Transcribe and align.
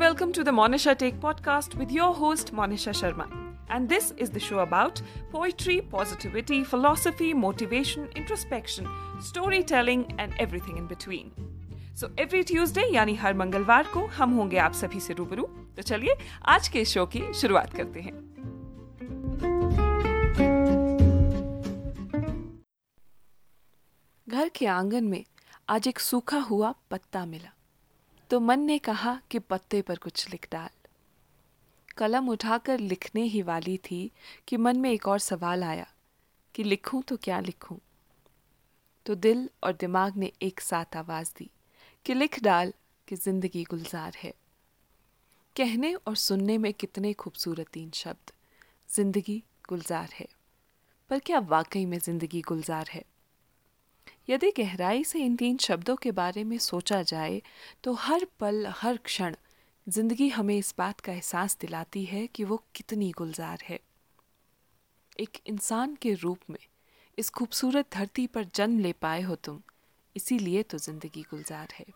welcome 0.00 0.32
to 0.32 0.42
the 0.42 0.50
Monisha 0.50 0.96
Take 0.96 1.20
podcast 1.20 1.74
with 1.74 1.90
your 1.92 2.14
host 2.14 2.54
Monisha 2.54 2.92
Sharma. 2.98 3.26
And 3.68 3.86
this 3.88 4.12
is 4.16 4.30
the 4.30 4.40
show 4.40 4.60
about 4.60 5.02
poetry, 5.30 5.80
positivity, 5.82 6.64
philosophy, 6.64 7.34
motivation, 7.34 8.08
introspection, 8.16 8.86
storytelling 9.20 10.14
and 10.18 10.32
everything 10.46 10.78
in 10.78 10.86
between. 10.94 11.30
So 12.00 12.08
every 12.20 12.42
Tuesday 12.48 12.82
यानी 12.94 13.14
हर 13.22 13.34
मंगलवार 13.36 13.86
को 13.94 14.04
हम 14.16 14.30
होंगे 14.34 14.58
आप 14.58 14.72
सभी 14.74 15.00
से 15.00 15.14
रूबरू 15.14 15.42
तो 15.76 15.82
चलिए 15.82 16.14
आज 16.48 16.68
के 16.76 16.84
शो 16.92 17.04
की 17.14 17.22
शुरुआत 17.40 17.72
करते 17.76 18.00
हैं 18.00 18.14
घर 24.28 24.48
के 24.56 24.66
आँगन 24.66 25.04
में 25.04 25.24
आज 25.68 25.88
एक 25.88 26.00
सूखा 26.00 26.38
हुआ 26.50 26.74
पत्ता 26.90 27.24
मिला 27.26 27.52
तो 28.30 28.40
मन 28.40 28.60
ने 28.60 28.78
कहा 28.78 29.20
कि 29.30 29.38
पत्ते 29.38 29.82
पर 29.82 29.96
कुछ 29.96 30.30
लिख 30.30 30.48
डाल। 30.52 30.68
कलम 31.96 32.28
उठाकर 32.28 32.78
लिखने 32.78 33.22
ही 33.22 33.42
वाली 33.42 33.76
थी 33.78 34.12
कि 34.48 34.56
मन 34.56 34.76
में 34.76 34.90
एक 34.90 35.08
और 35.08 35.18
सवाल 35.18 35.64
आया 35.64 35.86
कि 36.54 36.64
लिखूं 36.64 37.02
तो 37.02 37.16
क्या 37.16 37.40
लिखूं? 37.40 37.76
तो 39.06 39.14
दिल 39.14 39.50
और 39.64 39.72
दिमाग 39.72 40.16
ने 40.16 40.32
एक 40.42 40.60
साथ 40.60 40.96
आवाज़ 40.96 41.32
दी 41.38 41.50
कि 42.06 42.14
लिख 42.14 42.42
डाल 42.42 42.72
कि 43.08 43.16
ज़िंदगी 43.16 43.64
गुलजार 43.64 44.12
है। 44.22 44.34
कहने 45.56 45.94
और 45.94 46.16
सुनने 46.16 46.58
में 46.58 46.74
कितने 46.74 47.12
खूबसूरत 47.12 47.68
तीन 47.68 47.90
शब्द, 47.90 48.32
ज़िंदगी 48.94 49.42
गुलजार 49.68 50.08
है। 50.12 50.28
पर 51.10 51.18
क्या 51.18 51.38
वाकई 51.38 51.86
में 51.86 51.98
ज़िंदगी 51.98 52.40
गुलजार 52.40 52.88
है? 52.90 53.04
यदि 54.30 54.50
गहराई 54.58 55.04
से 55.04 55.18
इन 55.18 55.36
तीन 55.36 55.56
शब्दों 55.58 55.96
के 55.96 56.10
बारे 56.12 56.42
में 56.44 56.58
सोचा 56.58 57.02
जाए 57.02 57.40
तो 57.84 57.92
हर 57.94 58.26
पल, 58.40 58.66
हर 58.70 58.96
क्षण, 58.96 59.36
ज़िंदगी 59.86 60.28
हमें 60.28 60.56
इस 60.56 60.74
बात 60.78 61.00
का 61.00 61.12
एहसास 61.12 61.56
दिलाती 61.60 62.04
है 62.04 62.26
कि 62.26 62.44
वो 62.44 62.62
कितनी 62.74 63.10
गुलजार 63.10 63.62
है। 63.68 63.78
एक 65.20 65.38
इंसान 65.46 65.94
के 65.94 66.12
रूप 66.14 66.50
में 66.50 66.58
इस 67.18 67.30
खूबसूरत 67.30 67.88
धरती 67.92 68.26
पर 68.26 68.44
जन्म 68.54 68.78
ले 68.78 68.92
पाए 68.92 69.22
हो 69.22 69.34
तुम, 69.34 69.60
इसीलिए 70.16 70.62
तो 70.62 70.78
ज़िंदगी 70.78 71.22
गुलजार 71.22 71.74
है। 71.78 71.86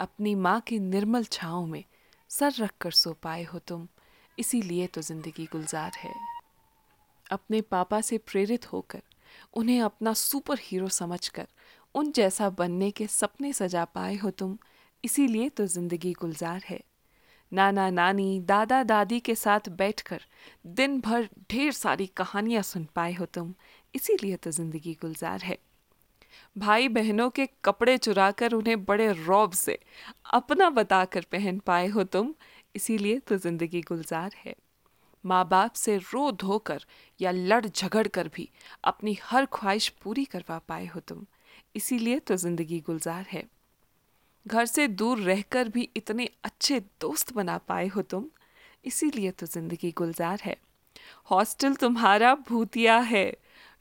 अपनी 0.00 0.34
माँ 0.36 0.60
की 0.60 0.78
निर्मल 0.78 1.24
छाओं 1.24 1.66
में 1.66 1.84
सर 2.30 2.52
रख 2.58 2.72
कर 2.80 2.90
सो 2.92 3.12
पाए 3.22 3.44
हो 3.44 3.58
तुम, 3.58 3.86
इसीलिए 4.38 4.86
तो 4.86 5.02
ज़िंदगी 5.02 5.46
गुलजार 5.52 5.92
है। 5.98 6.14
अपने 7.30 7.60
पापा 7.60 8.00
से 8.00 8.18
प्रेरित 8.18 8.72
होकर 8.72 9.02
उन्हें 9.54 9.80
अपना 9.80 10.12
सुपर 10.14 10.58
हीरो 10.62 10.88
समझकर, 10.88 11.46
उन 11.94 12.12
जैसा 12.12 12.48
बनने 12.50 12.90
के 12.90 13.06
सपने 13.06 13.52
सजा 13.52 13.84
पाए 13.84 14.16
हो 14.16 14.30
तुम, 14.30 14.56
इसीलिए 15.04 15.48
तो 15.48 15.66
ज़िंदगी 15.66 16.12
गुलजार 16.12 16.62
है। 16.68 16.80
नाना, 17.52 17.88
नानी, 17.90 18.40
दादा, 18.40 18.82
दादी 18.82 19.20
के 19.20 19.34
साथ 19.34 19.68
बैठकर 19.68 20.20
दिन 20.66 21.00
भर 21.00 21.28
ढेर 21.50 21.72
सारी 21.72 22.06
कहानियाँ 22.06 22.62
सुन 22.62 22.86
पाए 22.94 23.12
हो 23.14 23.26
तुम, 23.26 23.54
इसीलिए 23.94 24.36
तो 24.36 24.50
ज़िंदगी 24.50 24.96
गुलजार 25.00 25.40
है। 25.40 25.58
भाई 26.56 26.88
बहनों 26.88 27.28
के 27.30 27.46
कपड़े 27.64 27.96
चुराकर 27.98 28.52
उन्हें 28.52 28.84
बड़े 28.84 29.12
रौब 29.12 29.52
से 29.52 29.78
अपना 30.32 30.70
बताकर 30.70 31.26
पहन 31.32 31.58
पाए 31.58 31.86
हो 31.86 32.04
तुम, 32.04 32.34
इसीलिए 32.74 33.18
तो 33.18 33.36
ज़िंदगी 33.36 33.80
गुलजार 33.80 34.34
है। 34.36 34.54
माँ 35.28 35.44
बाप 35.48 35.72
से 35.74 35.96
रो 35.96 36.30
धोकर 36.32 36.84
या 37.20 37.30
लड़ 37.30 37.66
झगड़ 37.66 38.06
कर 38.08 38.28
भी 38.28 38.48
अपनी 38.84 39.16
हर 39.22 39.46
ख्वाहिश 39.52 39.88
पूरी 40.02 40.24
करवा 40.24 40.58
पाए 40.58 40.86
हो 40.86 41.00
तुम। 41.00 41.24
इसीलिए 41.74 42.18
तो 42.18 42.36
ज़िंदगी 42.36 42.80
गुलजार 42.80 43.26
है। 43.32 43.44
घर 44.46 44.66
से 44.66 44.86
दूर 44.88 45.18
रहकर 45.18 45.68
भी 45.68 45.88
इतने 45.96 46.28
अच्छे 46.44 46.80
दोस्त 47.00 47.32
बना 47.32 47.58
पाए 47.58 47.86
हो 47.86 48.02
तुम, 48.02 48.24
इसीलिए 48.84 49.30
तो 49.30 49.46
ज़िंदगी 49.46 49.90
गुलजार 49.92 50.40
है। 50.44 50.56
हॉस्टल 51.30 51.74
तुम्हारा 51.74 52.34
भूतिया 52.48 52.98
है। 52.98 53.32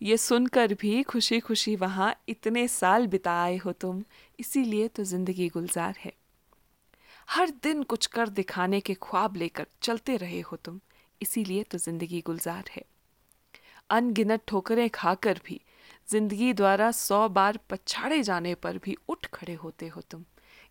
ये 0.00 0.16
सुनकर 0.16 0.74
भी 0.74 1.02
खुशी 1.02 1.38
खुशी 1.40 1.74
वहाँ 1.76 2.14
इतने 2.28 2.66
साल 2.68 3.06
बिताए 3.06 3.56
हो 3.56 3.72
तुम, 3.72 4.02
इसीलिए 4.38 4.88
तो 4.88 5.04
ज़िंदगी 5.04 5.48
गुलजार 5.48 5.94
है। 5.98 6.12
हर 7.28 7.50
दिन 7.62 7.82
कुछ 7.82 8.06
कर 8.06 8.28
दिखाने 8.28 8.80
के 8.80 8.94
ख्वाब 8.94 9.36
लेकर 9.36 9.66
चलते 9.82 10.16
रहे 10.16 10.40
हो 10.40 10.56
तुम 10.56 10.80
इसीलिए 11.20 11.62
तो 11.62 11.78
ज़िंदगी 11.78 12.20
गुलजार 12.20 12.70
है। 12.76 12.82
अनगिनत 13.90 14.42
ठोकरें 14.48 14.88
खाकर 14.90 15.40
भी, 15.46 15.60
ज़िंदगी 16.08 16.52
द्वारा 16.52 16.90
सौ 16.90 17.28
बार 17.30 17.58
पछाड़े 17.70 18.22
जाने 18.22 18.54
पर 18.54 18.78
भी 18.78 18.96
उठ 19.08 19.26
खड़े 19.26 19.54
होते 19.54 19.88
हो 19.88 20.00
तुम, 20.00 20.24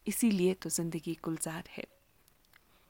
इसीलिए 0.07 0.53
तो 0.53 0.69
ज़िंदगी 0.69 1.17
गुलजार 1.23 1.63
है। 1.77 1.83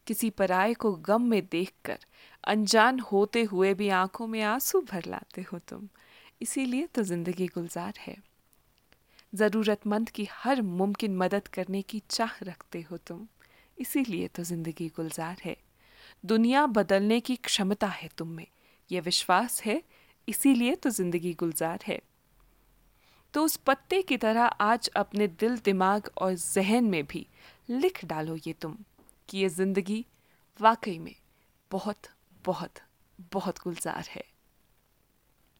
किसी 0.08 0.30
पराये 0.30 0.74
को 0.74 0.92
गम 0.94 1.22
में 1.22 1.42
देखकर, 1.46 1.98
अनजान 2.44 3.00
होते 3.02 3.44
हुए 3.44 3.74
भी 3.74 3.90
आँखों 3.90 4.28
में 4.28 4.42
आँसू 4.44 4.82
भर 4.82 5.06
लाते 5.06 5.42
हो 5.42 5.60
तुम, 5.60 5.88
इसीलिए 6.42 6.88
तो 6.88 7.04
ज़िंदगी 7.04 7.48
गुलजार 7.48 7.94
है। 8.00 8.16
ज़रूरतमंद 9.34 10.10
की 10.10 10.28
हर 10.32 10.62
मुमकिन 10.62 11.16
मदद 11.18 11.48
करने 11.48 11.82
की 11.82 12.02
चाह 12.10 12.38
रखते 12.44 12.82
हो 12.82 12.98
तुम, 12.98 13.28
इसीलिए 13.78 14.28
तो 14.28 14.44
ज़िंदगी 14.44 14.88
गुलजार 14.88 15.42
है। 15.46 15.56
दुनिया 16.24 16.66
बदलने 16.66 17.20
की 17.20 17.36
क्षमता 17.36 17.88
है 17.88 18.10
तुम 18.18 18.28
में। 18.28 18.46
यह 18.92 19.02
विश्वास 19.02 19.62
है, 19.64 19.82
इसीलिए 20.28 20.76
तो 20.76 20.90
ज़िंदगी 20.90 21.34
गुलजार 21.34 21.80
है। 21.88 22.00
तो 23.34 23.44
उस 23.44 23.56
पत्ते 23.58 24.02
की 24.02 24.18
तरह 24.18 24.44
आज 24.44 24.90
अपने 24.96 25.28
दिल, 25.28 25.58
दिमाग 25.58 26.10
और 26.18 26.34
जहन 26.34 26.84
में 26.84 27.04
भी 27.04 27.26
लिख 27.70 28.06
डालो 28.06 28.36
ये 28.48 28.54
तुम 28.54 28.78
कि 29.30 29.38
ये 29.38 29.50
ज़िंदगी 29.50 30.06
वाकई 30.60 30.98
में 31.00 31.16
बहुत 31.72 32.08
बहुत 32.46 32.80
बहुत 33.34 33.60
गुलजार 33.60 34.08
है। 34.10 34.24